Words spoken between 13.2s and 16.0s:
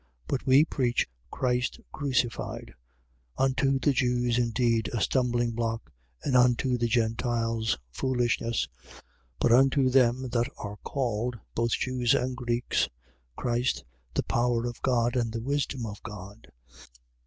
Christ, the power of God and the wisdom